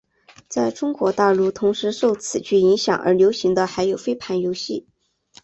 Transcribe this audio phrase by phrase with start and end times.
[0.47, 4.87] 在中国大陆同时受此剧影响而流行的还有飞盘游戏。